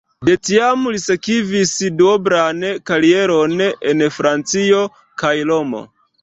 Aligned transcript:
De 0.27 0.35
tiam 0.47 0.85
li 0.93 1.01
sekvis 1.01 1.73
duoblan 1.99 2.63
karieron 2.91 3.53
en 3.93 4.03
Francio 4.17 4.81
kaj 5.25 5.35
Romo. 5.53 5.85